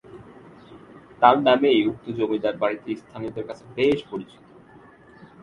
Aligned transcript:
তার 1.21 1.35
নামেই 1.47 1.79
উক্ত 1.87 2.05
জমিদার 2.17 2.55
বাড়িটি 2.57 2.91
স্থানীয়দের 3.01 3.45
কাছে 3.49 3.63
বেশ 3.77 3.99
পরিচিত। 4.11 4.43